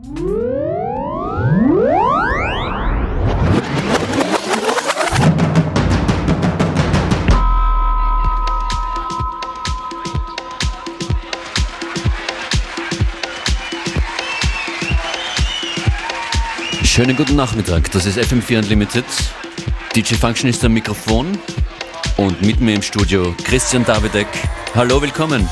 [0.00, 0.14] Schönen
[17.16, 19.04] guten Nachmittag, das ist FM4 Unlimited.
[19.96, 21.36] DJ Function ist am Mikrofon
[22.18, 24.28] und mit mir im Studio Christian Davidek.
[24.76, 25.48] Hallo, willkommen.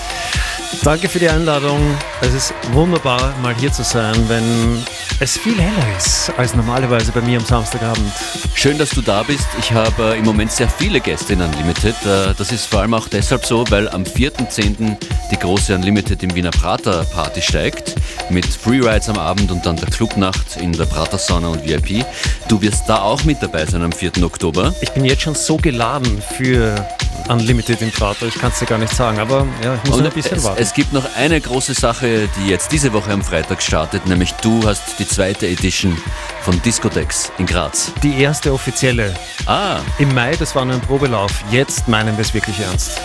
[0.82, 1.80] Danke für die Einladung.
[2.20, 4.84] Es ist wunderbar, mal hier zu sein, wenn
[5.18, 8.12] es viel heller ist als normalerweise bei mir am Samstagabend.
[8.54, 9.46] Schön, dass du da bist.
[9.58, 11.94] Ich habe äh, im Moment sehr viele Gäste in Unlimited.
[12.04, 14.96] Äh, das ist vor allem auch deshalb so, weil am 4.10.
[15.30, 17.94] die große Unlimited im Wiener Prater Party steigt.
[18.28, 22.04] Mit Freerides am Abend und dann der Clubnacht in der Prater Sauna und VIP.
[22.48, 24.22] Du wirst da auch mit dabei sein am 4.
[24.22, 24.74] Oktober.
[24.80, 26.86] Ich bin jetzt schon so geladen für
[27.28, 30.06] Unlimited im Prater, ich kann es dir gar nicht sagen, aber ja, ich muss Und
[30.06, 30.62] ein bisschen es, warten.
[30.62, 34.66] es gibt noch eine große Sache, die jetzt diese Woche am Freitag startet, nämlich du
[34.66, 35.96] hast die zweite Edition
[36.42, 37.92] von Discodex in Graz.
[38.02, 39.12] die erste offizielle.
[39.46, 41.32] Ah, Im Mai, das war nur ein Probelauf.
[41.50, 43.00] Jetzt meinen wir es wirklich ernst.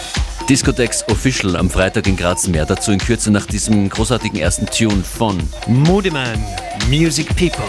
[0.50, 2.48] Discodex Official am Freitag in Graz.
[2.48, 5.38] Mehr dazu in Kürze nach diesem großartigen ersten Tune von
[5.68, 6.44] Moody Man,
[6.90, 7.64] Music People.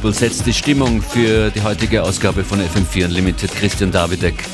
[0.00, 3.54] People setzt die Stimmung für die heutige Ausgabe von FM4 Unlimited.
[3.54, 4.44] Christian Davidek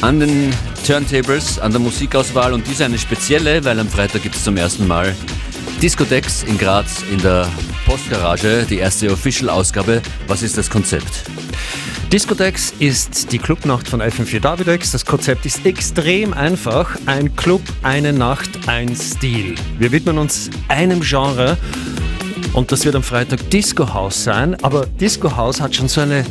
[0.00, 0.52] an den
[0.84, 4.88] Turntables, an der Musikauswahl und diese eine spezielle, weil am Freitag gibt es zum ersten
[4.88, 5.14] Mal
[5.80, 7.48] Discodex in Graz in der
[7.86, 10.02] Postgarage, die erste Official-Ausgabe.
[10.26, 11.22] Was ist das Konzept?
[12.12, 14.90] Discodex ist die Clubnacht von FM4 Davidex.
[14.90, 16.96] Das Konzept ist extrem einfach.
[17.06, 19.54] Ein Club, eine Nacht, ein Stil.
[19.78, 21.56] Wir widmen uns einem Genre
[22.52, 24.56] und das wird am Freitag Disco House sein.
[24.62, 26.24] Aber Disco House hat schon so eine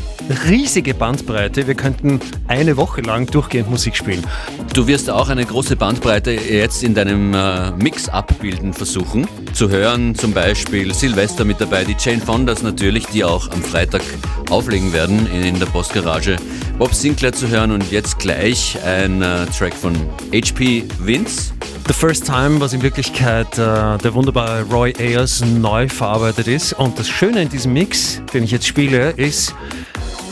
[0.47, 1.67] riesige Bandbreite.
[1.67, 4.25] Wir könnten eine Woche lang durchgehend Musik spielen.
[4.73, 9.27] Du wirst auch eine große Bandbreite jetzt in deinem äh, Mix abbilden versuchen.
[9.53, 14.01] Zu hören zum Beispiel Silvester mit dabei, die Jane Fondas natürlich, die auch am Freitag
[14.49, 16.35] auflegen werden in der Postgarage.
[16.77, 19.93] Bob Sinclair zu hören und jetzt gleich ein äh, Track von
[20.33, 21.53] HP Vince.
[21.89, 26.73] The First Time, was in Wirklichkeit äh, der wunderbare Roy Ayers neu verarbeitet ist.
[26.73, 29.55] Und das Schöne in diesem Mix, den ich jetzt spiele, ist,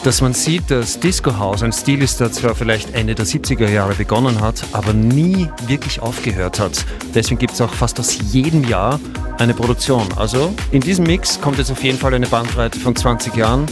[0.04, 3.68] dass man sieht, dass Disco House ein Stil ist, der zwar vielleicht Ende der 70er
[3.71, 6.86] Jahre begonnen hat, aber nie wirklich aufgehört hat.
[7.15, 9.00] Deswegen gibt es auch fast aus jedem Jahr
[9.39, 10.06] eine Produktion.
[10.15, 13.65] Also in diesem Mix kommt jetzt auf jeden Fall eine Bandbreite von 20 Jahren.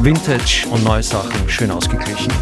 [0.00, 2.32] Vintage und neue Sachen schön ausgeglichen.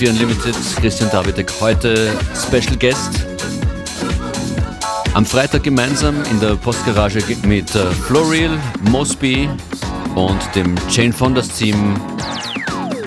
[0.00, 3.26] FM4 Unlimited, Christian Davidek, heute Special Guest.
[5.12, 8.58] Am Freitag gemeinsam in der Postgarage mit äh, Florial,
[8.90, 9.48] Mosby
[10.14, 12.00] und dem Jane Fondas Team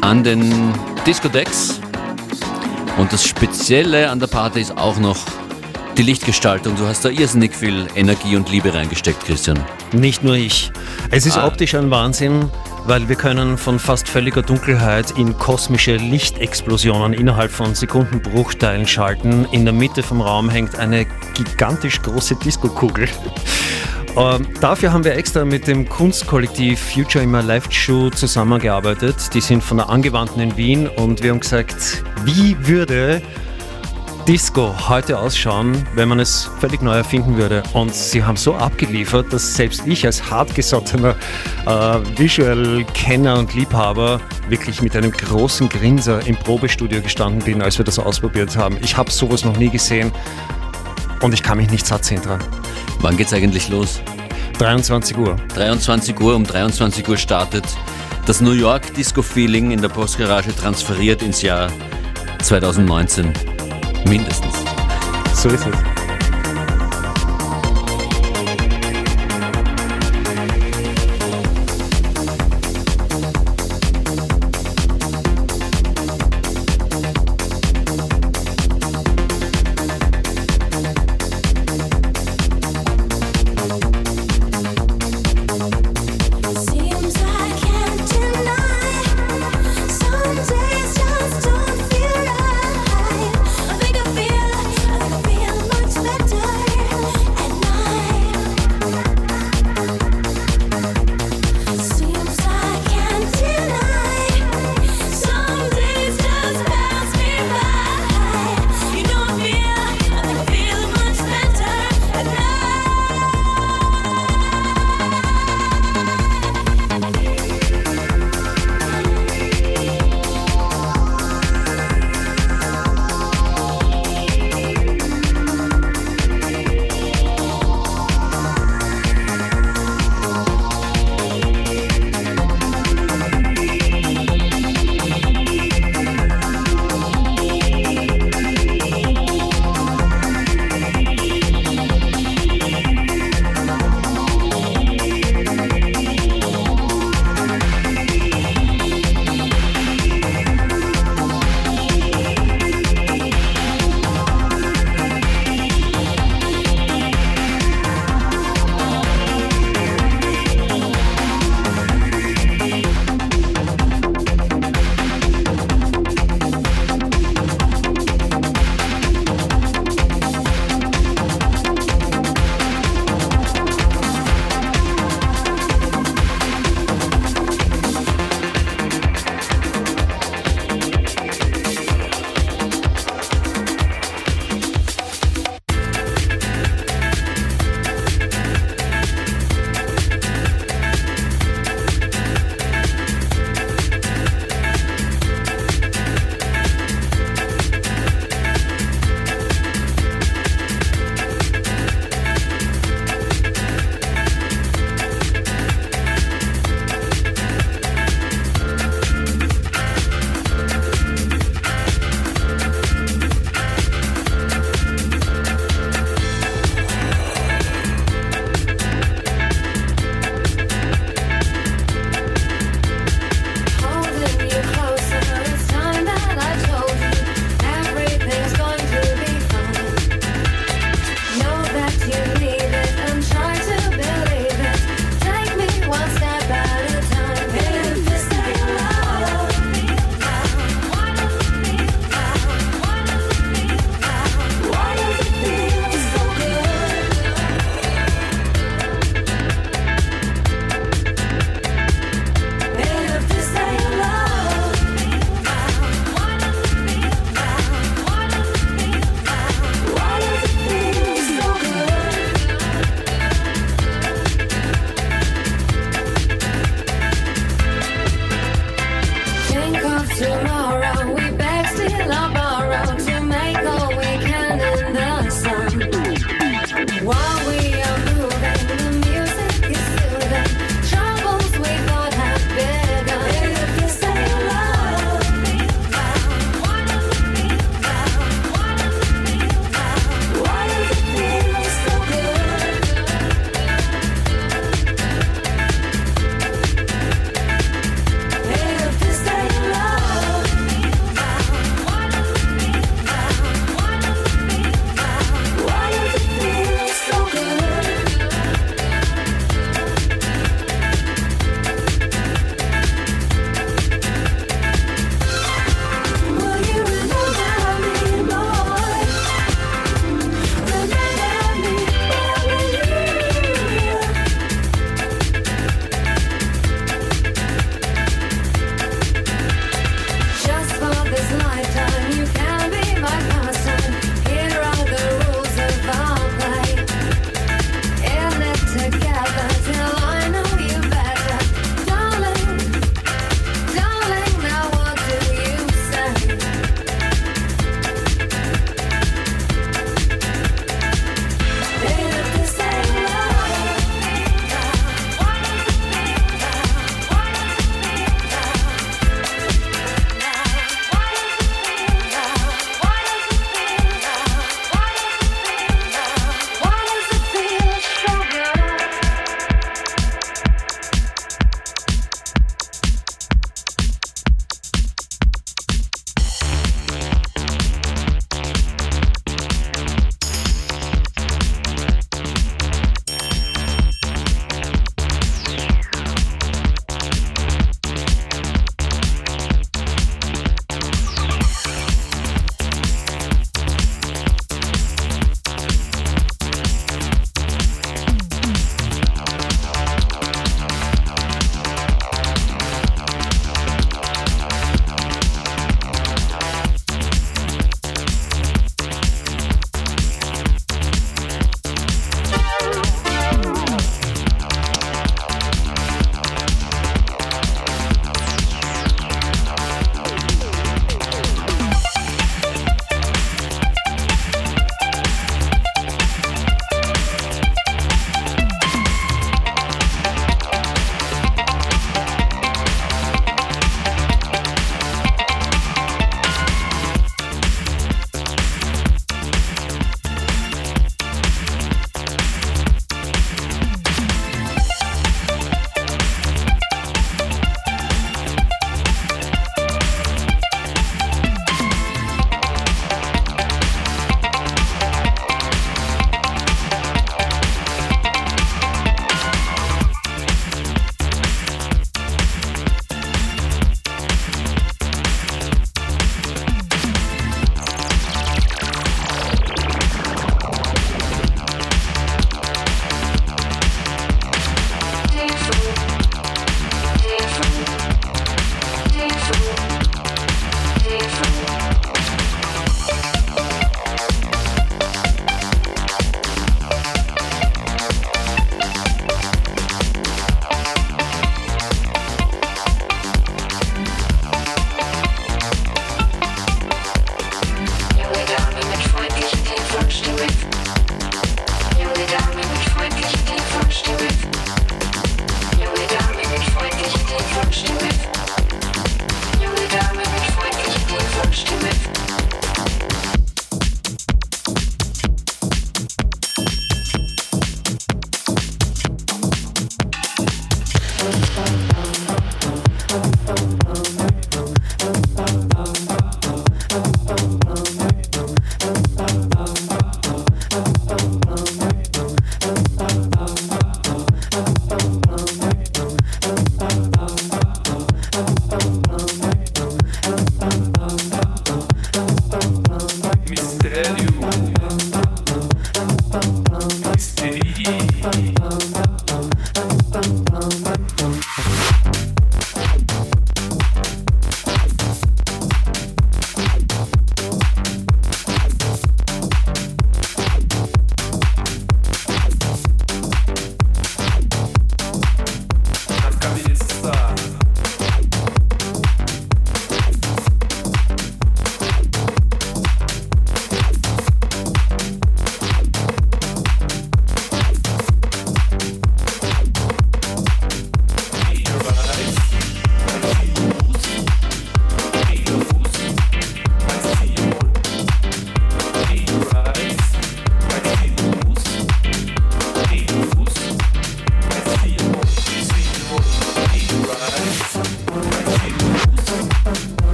[0.00, 0.72] an den
[1.06, 1.78] Disco-Decks.
[2.96, 5.18] Und das Spezielle an der Party ist auch noch
[5.98, 6.74] die Lichtgestaltung.
[6.76, 9.62] Du hast da irrsinnig viel Energie und Liebe reingesteckt, Christian.
[9.92, 10.72] Nicht nur ich.
[11.10, 11.46] Es ist ah.
[11.46, 12.50] optisch ein Wahnsinn
[12.88, 19.46] weil wir können von fast völliger Dunkelheit in kosmische Lichtexplosionen innerhalb von Sekundenbruchteilen schalten.
[19.52, 23.08] In der Mitte vom Raum hängt eine gigantisch große Disco-Kugel.
[24.16, 29.32] Ähm, dafür haben wir extra mit dem Kunstkollektiv Future in My Life Show zusammengearbeitet.
[29.32, 33.22] Die sind von der Angewandten in Wien und wir haben gesagt, wie würde
[34.28, 37.62] Disco heute ausschauen, wenn man es völlig neu erfinden würde.
[37.72, 41.16] Und sie haben so abgeliefert, dass selbst ich als hartgesottener
[41.64, 41.70] äh,
[42.18, 44.20] Visual-Kenner und Liebhaber
[44.50, 48.76] wirklich mit einem großen Grinser im Probestudio gestanden bin, als wir das ausprobiert haben.
[48.82, 50.12] Ich habe sowas noch nie gesehen
[51.22, 52.44] und ich kann mich nicht satt sehen dran.
[53.00, 54.02] Wann geht's eigentlich los?
[54.58, 55.36] 23 Uhr.
[55.54, 57.64] 23 Uhr, um 23 Uhr startet
[58.26, 61.72] das New York Disco Feeling in der Postgarage transferiert ins Jahr
[62.42, 63.32] 2019.
[64.06, 64.54] Mindestens.
[65.34, 65.97] So ist es.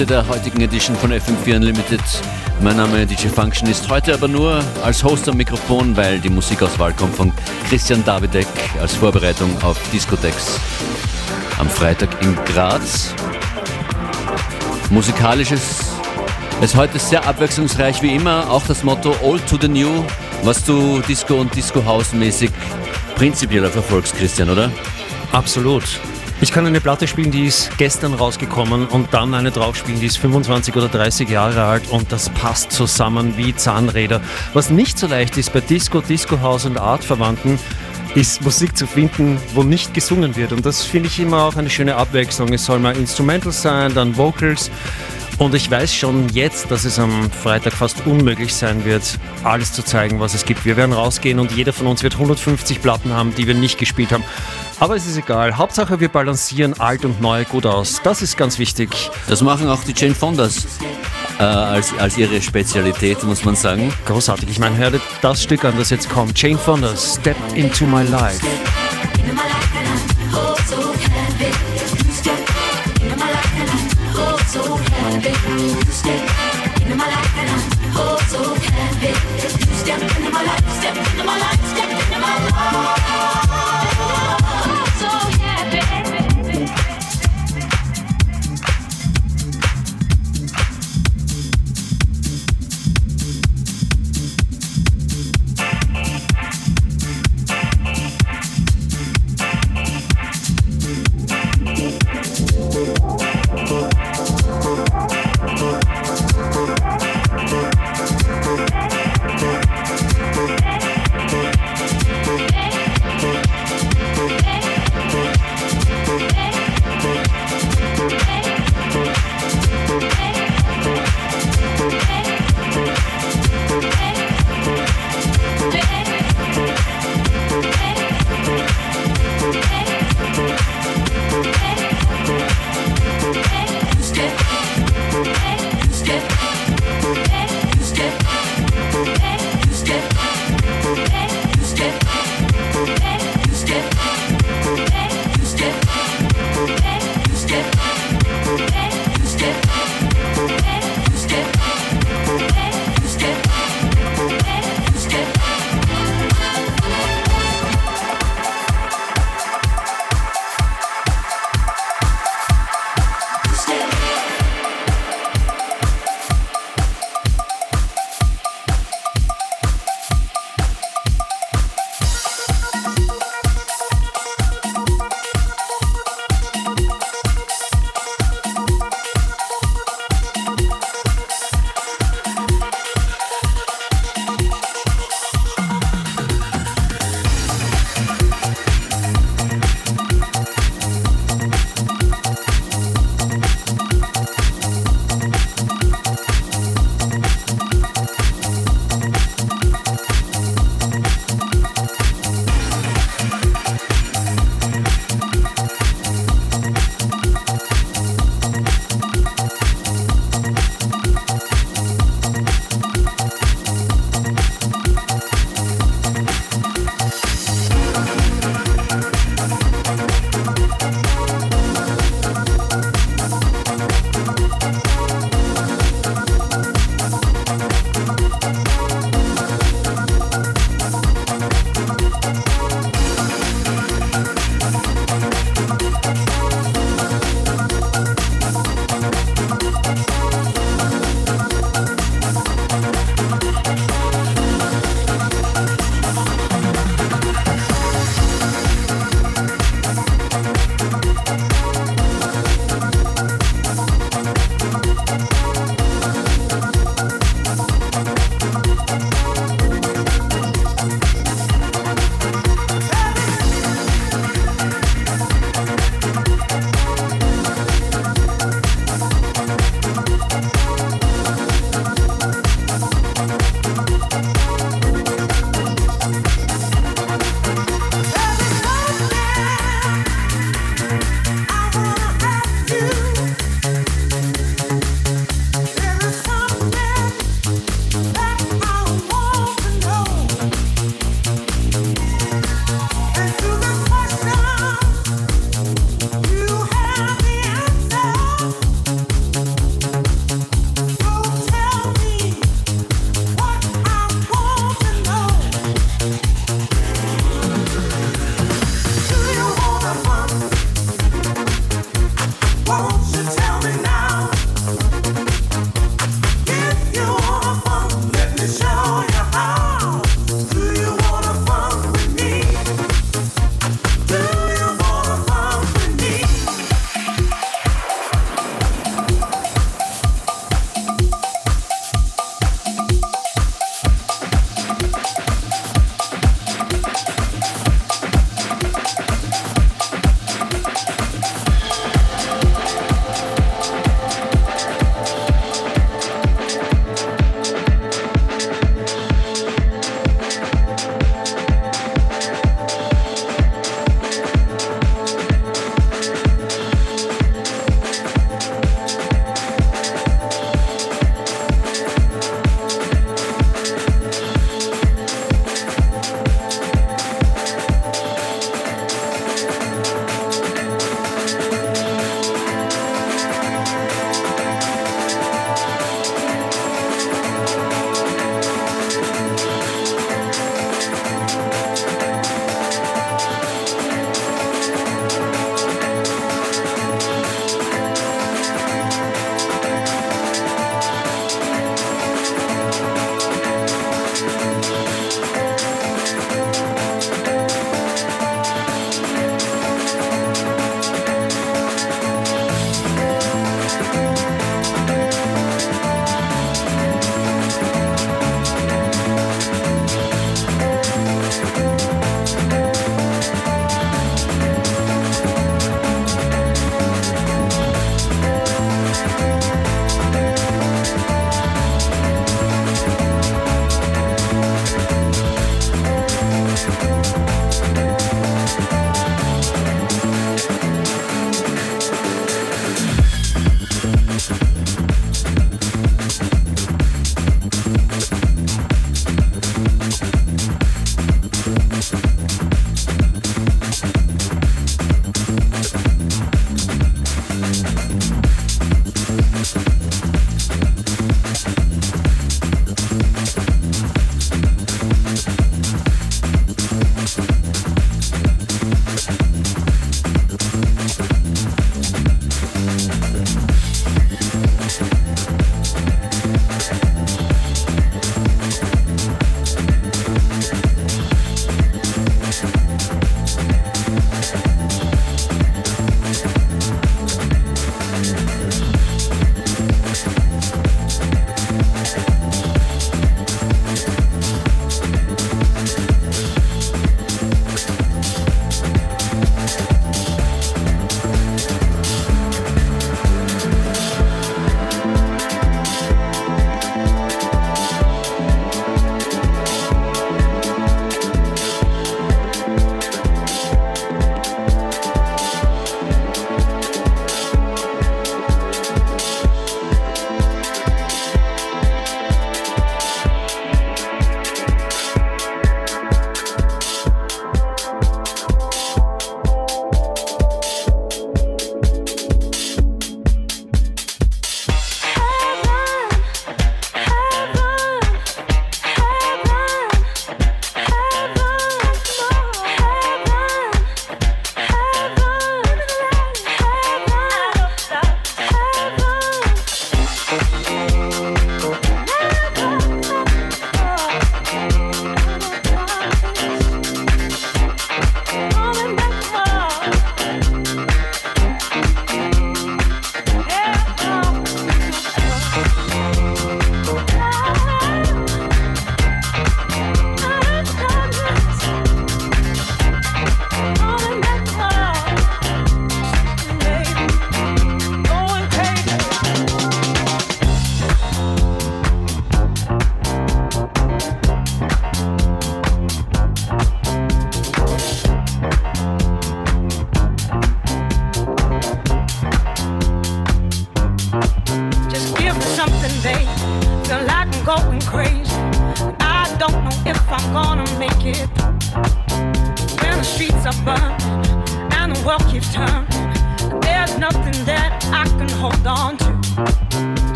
[0.00, 2.00] Hälfte der heutigen Edition von FM4 Unlimited.
[2.62, 6.94] Mein Name DJ Function ist heute aber nur als Host am Mikrofon, weil die Musikauswahl
[6.94, 7.30] kommt von
[7.68, 8.46] Christian Davidek
[8.80, 10.58] als Vorbereitung auf Discotex
[11.58, 13.14] am Freitag in Graz.
[14.88, 15.92] Musikalisches
[16.62, 20.02] ist heute sehr abwechslungsreich wie immer, auch das Motto Old to the New,
[20.44, 22.50] was du Disco und Disco House mäßig
[23.16, 24.72] prinzipiell verfolgst, Christian, oder?
[25.32, 25.84] Absolut.
[26.42, 30.16] Ich kann eine Platte spielen, die ist gestern rausgekommen und dann eine draufspielen, die ist
[30.16, 34.22] 25 oder 30 Jahre alt und das passt zusammen wie Zahnräder.
[34.54, 37.58] Was nicht so leicht ist bei Disco, Disco House und Artverwandten,
[38.14, 40.52] ist Musik zu finden, wo nicht gesungen wird.
[40.52, 42.52] Und das finde ich immer auch eine schöne Abwechslung.
[42.54, 44.70] Es soll mal Instrumental sein, dann Vocals.
[45.36, 49.82] Und ich weiß schon jetzt, dass es am Freitag fast unmöglich sein wird, alles zu
[49.82, 50.64] zeigen, was es gibt.
[50.64, 54.12] Wir werden rausgehen und jeder von uns wird 150 Platten haben, die wir nicht gespielt
[54.12, 54.24] haben.
[54.80, 55.58] Aber es ist egal.
[55.58, 58.00] Hauptsache, wir balancieren alt und neu gut aus.
[58.02, 59.10] Das ist ganz wichtig.
[59.28, 60.66] Das machen auch die Jane Fondas
[61.38, 63.92] äh, als, als ihre Spezialität, muss man sagen.
[64.06, 64.48] Großartig.
[64.48, 66.40] Ich meine, hört das Stück an, das jetzt kommt.
[66.40, 68.40] Jane Fonda, Step into my life.
[79.80, 83.69] Step into my life, step into my life, step into my life.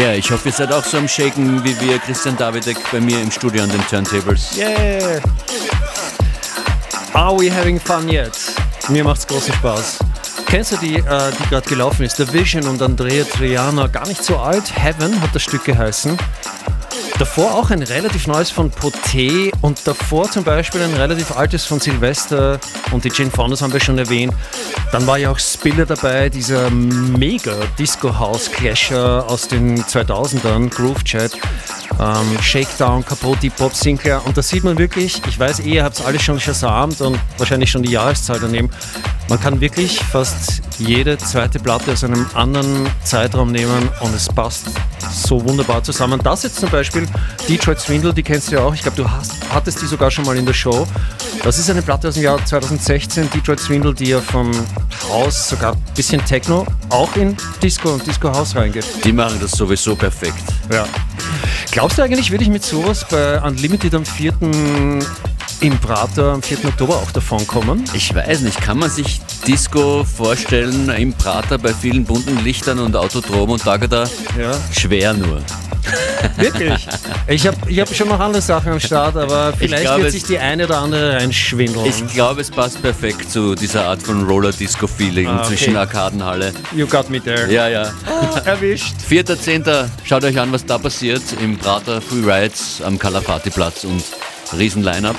[0.00, 3.20] Ja, ich hoffe, ihr seid auch so am Shaken wie wir, Christian Davidek, bei mir
[3.20, 4.56] im Studio an den Turntables.
[4.56, 5.20] Yeah!
[7.14, 8.30] Are we having fun yet?
[8.88, 9.98] Mir macht's großen Spaß.
[10.46, 12.16] Kennst du die, äh, die gerade gelaufen ist?
[12.16, 14.72] The Vision und Andrea Triana, gar nicht so alt.
[14.72, 16.16] Heaven hat das Stück geheißen.
[17.18, 21.80] Davor auch ein relativ neues von Poté und davor zum Beispiel ein relativ altes von
[21.80, 22.60] Silvester
[22.92, 24.32] und die Jane Fondas haben wir schon erwähnt.
[24.90, 31.32] Dann war ja auch Spiller dabei, dieser mega Disco-House-Clasher aus den 2000ern, Groove Chat,
[31.98, 35.98] ähm, Shakedown, Capote, Pop Sinclair und da sieht man wirklich, ich weiß eh, ihr habt
[35.98, 38.70] es alles schon versamt und wahrscheinlich schon die Jahreszahl daneben,
[39.28, 44.68] man kann wirklich fast jede zweite Platte aus einem anderen Zeitraum nehmen und es passt
[45.12, 46.20] so wunderbar zusammen.
[46.22, 47.06] Das jetzt zum Beispiel,
[47.48, 48.74] Detroit Swindle, die kennst du ja auch.
[48.74, 50.86] Ich glaube, du hast, hattest die sogar schon mal in der Show.
[51.42, 54.50] Das ist eine Platte aus dem Jahr 2016, Detroit Swindle, die ja vom
[55.08, 58.86] Haus sogar ein bisschen Techno auch in Disco und Disco House reingeht.
[59.04, 60.42] Die machen das sowieso perfekt.
[60.72, 60.86] Ja.
[61.70, 64.32] Glaubst du eigentlich, würde ich mit sowas bei Unlimited am 4
[65.60, 66.64] im Prater am 4.
[66.66, 67.84] Oktober auch davon kommen?
[67.94, 72.94] Ich weiß nicht, kann man sich Disco vorstellen im Prater bei vielen bunten Lichtern und
[72.96, 74.04] Autodrom und Tagada?
[74.38, 74.52] Ja.
[74.72, 75.42] Schwer nur.
[76.36, 76.86] Wirklich?
[77.28, 80.24] Ich habe ich hab schon noch andere Sachen am Start, aber vielleicht glaub, wird sich
[80.24, 81.86] die eine oder andere reinschwindeln.
[81.86, 85.48] Ich glaube, es passt perfekt zu dieser Art von Roller-Disco-Feeling Ah, okay.
[85.48, 86.52] zwischen Arkadenhalle.
[86.74, 87.50] You got me there.
[87.50, 87.90] Ja, ja.
[88.44, 88.94] Erwischt.
[89.10, 89.88] 4.10.
[90.04, 94.02] Schaut euch an, was da passiert im Prater Free Rides am Kalapati-Platz und
[94.56, 95.16] riesen Line-Up.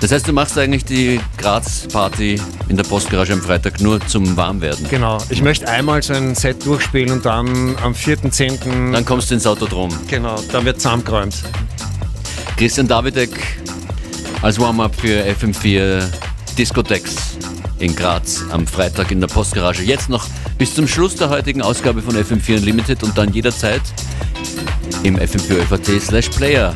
[0.00, 4.88] Das heißt, du machst eigentlich die Graz-Party in der Postgarage am Freitag nur zum Warmwerden.
[4.88, 5.18] Genau.
[5.28, 8.92] Ich möchte einmal so ein Set durchspielen und dann am 4.10.
[8.92, 9.90] Dann kommst du ins Autodrom.
[10.08, 11.34] Genau, dann wird zusammengeräumt.
[12.56, 13.30] Christian Davidek
[14.42, 16.04] als Warm-up für FM4
[16.58, 17.36] Discotex
[17.78, 19.82] in Graz am Freitag in der Postgarage.
[19.82, 20.26] Jetzt noch
[20.58, 23.82] bis zum Schluss der heutigen Ausgabe von FM4 Unlimited und dann jederzeit
[25.02, 26.74] im FM4 FAT slash Player.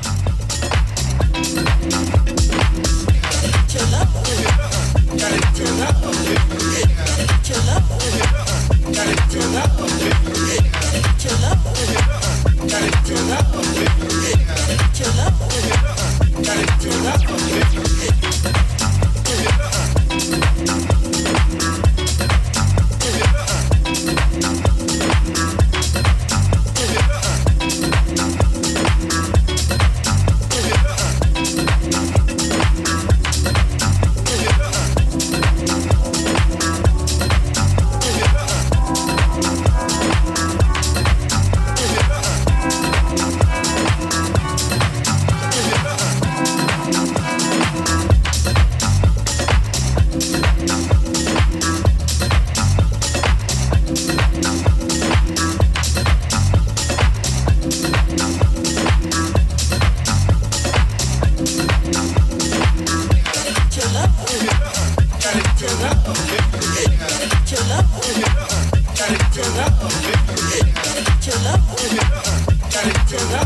[73.16, 73.45] Listen up.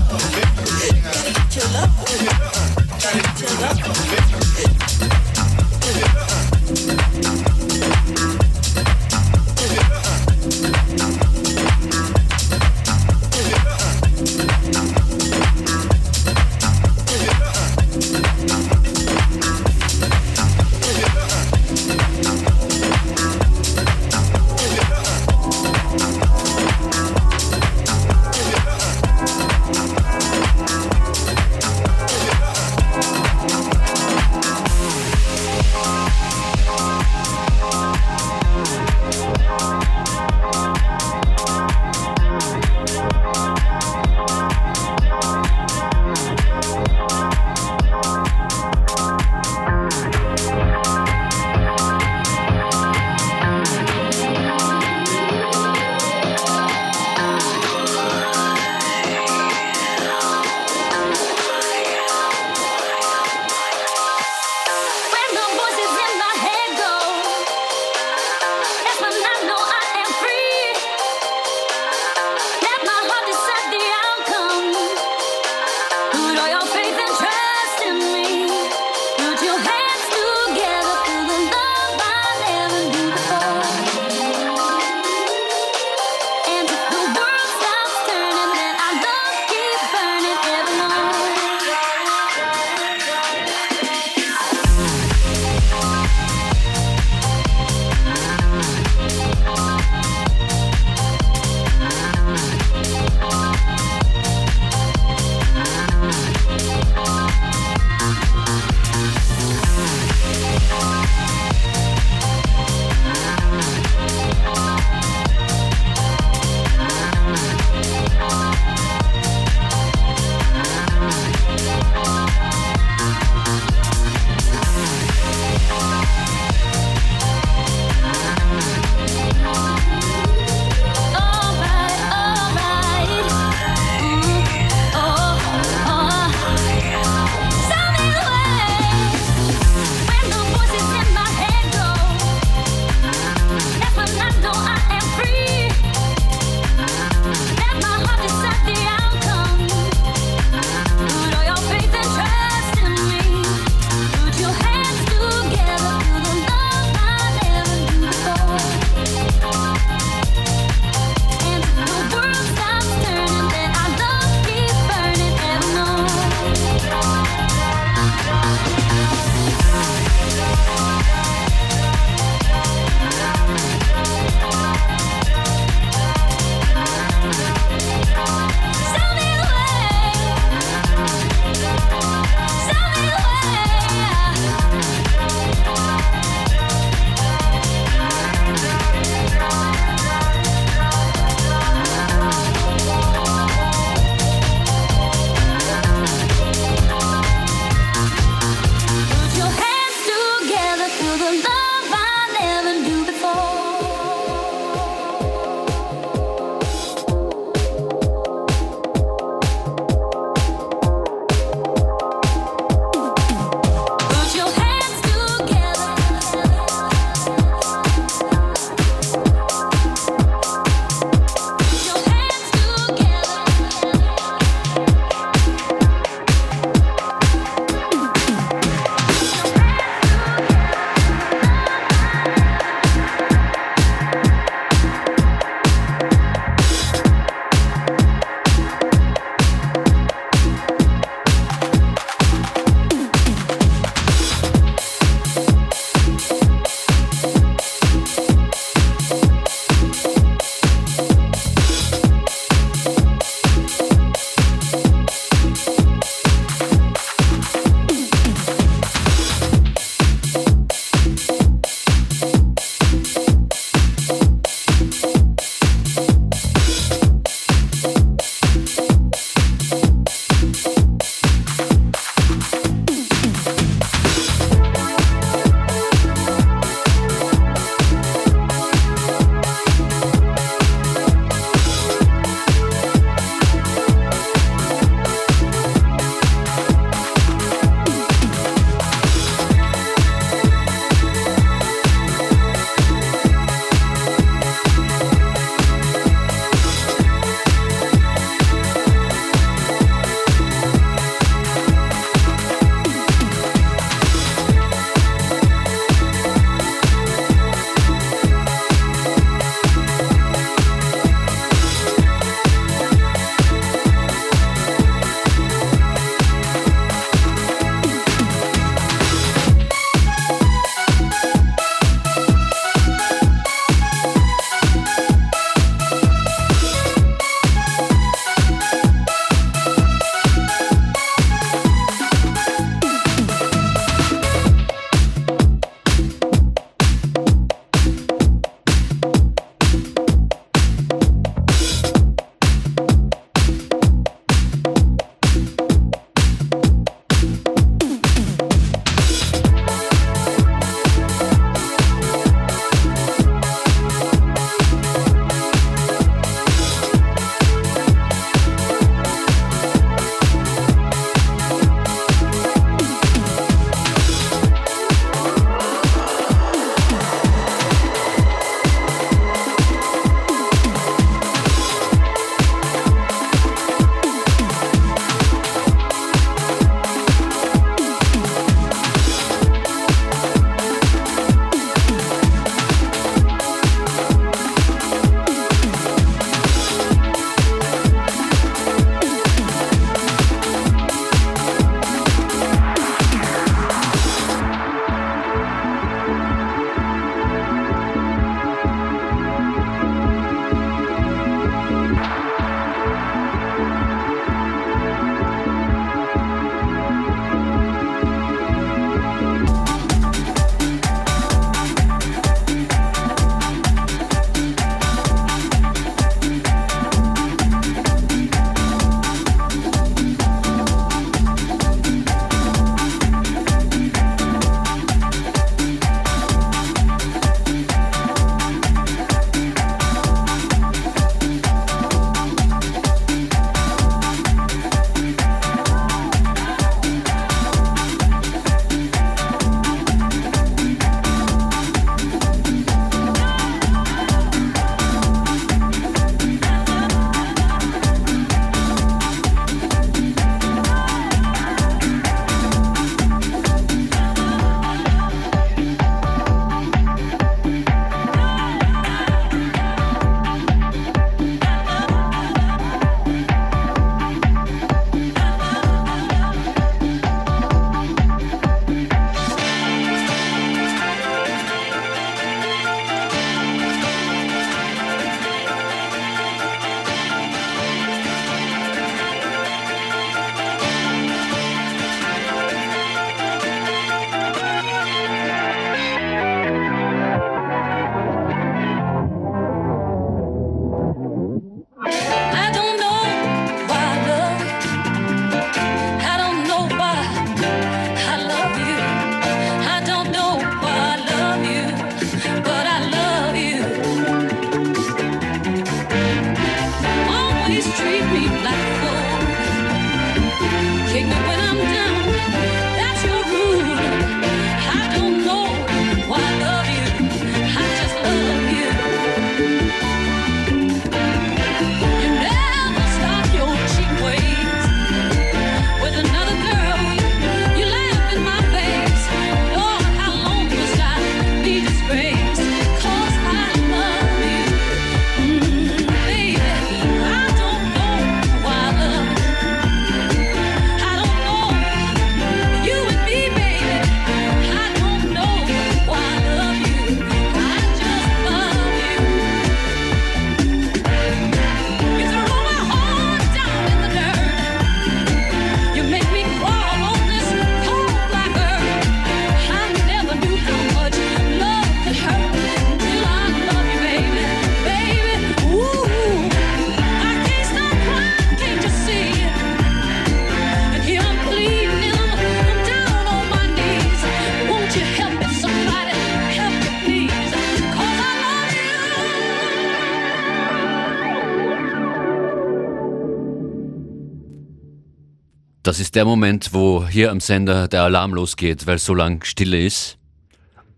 [585.91, 589.99] Ist der Moment, wo hier am Sender der Alarm losgeht, weil so lang Stille ist.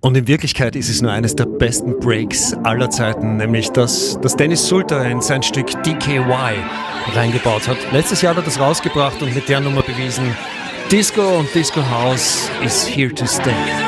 [0.00, 4.36] Und in Wirklichkeit ist es nur eines der besten Breaks aller Zeiten, nämlich dass, dass
[4.36, 6.54] Dennis Sulter in sein Stück DKY
[7.14, 7.76] reingebaut hat.
[7.92, 10.34] Letztes Jahr hat er das rausgebracht und mit der Nummer bewiesen,
[10.90, 13.81] Disco und Disco House is here to stay.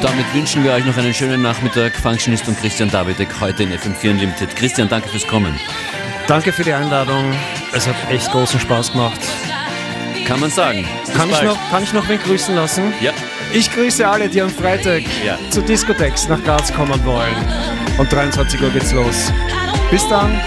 [0.00, 1.94] Und damit wünschen wir euch noch einen schönen Nachmittag.
[1.94, 4.56] Functionist und Christian Davidek heute in FM4 Unlimited.
[4.56, 5.60] Christian, danke fürs Kommen.
[6.26, 7.34] Danke für die Einladung.
[7.74, 9.20] Es hat echt großen Spaß gemacht.
[10.26, 10.88] Kann man sagen.
[11.14, 12.94] Kann ich, noch, kann ich noch wen grüßen lassen?
[13.02, 13.12] Ja.
[13.52, 15.36] Ich grüße alle, die am Freitag ja.
[15.50, 17.36] zu Discotex nach Graz kommen wollen.
[17.98, 19.30] Um 23 Uhr geht's los.
[19.90, 20.40] Bis dann.